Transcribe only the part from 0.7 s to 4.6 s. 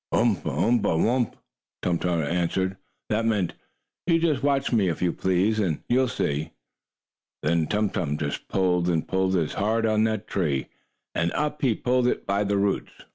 Wumph!" Tum Tum answered. That meant: "You just